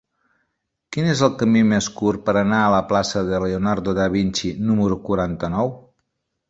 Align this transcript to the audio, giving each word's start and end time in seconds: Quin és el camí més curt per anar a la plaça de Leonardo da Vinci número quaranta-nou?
Quin 0.95 1.09
és 1.11 1.21
el 1.27 1.35
camí 1.41 1.61
més 1.73 1.89
curt 1.99 2.25
per 2.31 2.35
anar 2.43 2.63
a 2.63 2.73
la 2.79 2.81
plaça 2.93 3.25
de 3.31 3.43
Leonardo 3.45 3.97
da 4.01 4.11
Vinci 4.19 4.55
número 4.73 5.03
quaranta-nou? 5.11 5.77